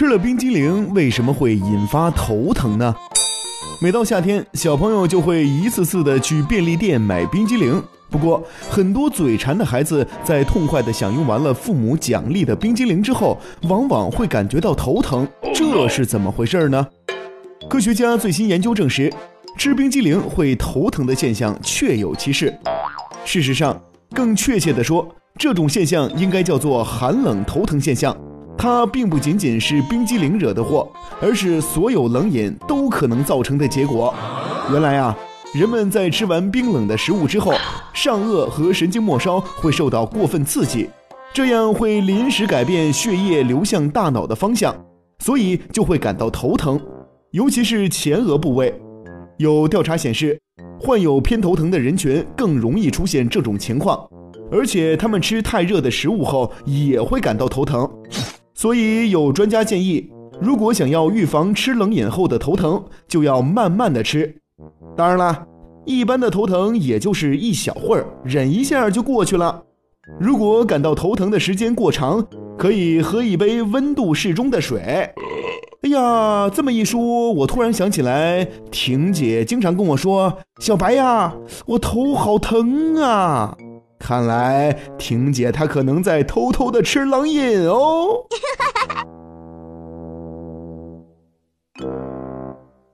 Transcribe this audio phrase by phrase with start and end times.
[0.00, 2.96] 吃了冰激凌为什么会引发头疼呢？
[3.82, 7.82] 每到夏天，小朋友就会一次次的去便利店买冰激凌。
[8.08, 16.86] 不过，很多嘴馋的孩子在痛快的享用完了父母奖励的冰激凌之后，往往会感觉到头疼，这是怎么回事呢？
[17.68, 19.12] 科学家最新研究证实，
[19.58, 22.50] 吃冰激凌会头疼的现象确有其事。
[23.26, 23.78] 事实上，
[24.14, 25.06] 更确切地说，
[25.38, 28.16] 这种现象应该叫做寒冷头疼现象。
[28.60, 30.86] 它并不仅仅是冰激凌惹的祸，
[31.18, 34.14] 而是所有冷饮都可能造成的结果。
[34.70, 35.16] 原来啊，
[35.54, 37.54] 人们在吃完冰冷的食物之后，
[37.94, 40.90] 上颚和神经末梢会受到过分刺激，
[41.32, 44.76] 这样会临时改变血液流向大脑的方向，
[45.20, 46.78] 所以就会感到头疼，
[47.30, 48.78] 尤其是前额部位。
[49.38, 50.38] 有调查显示，
[50.78, 54.06] 患有偏头疼的人群更容易出现这种情况，
[54.52, 57.88] 而且他们吃太热的食物后也会感到头疼。
[58.60, 64.36] 所以有专家建议，如果想要预防吃冷饮后的头疼，就要慢慢的吃。
[64.94, 65.46] 当然啦，
[65.86, 69.62] 一般的头疼也就是一小会儿，忍一下就过去了。
[70.20, 72.22] 如果感到头疼的时间过长，
[72.58, 74.78] 可以喝一杯温度适中的水。
[75.80, 83.56] 哎呀，这么一说，我突然想起来，婷姐经常跟我说：“小白呀，我头好疼啊。”
[84.00, 88.26] 看来婷姐她可能在偷偷的吃冷饮哦。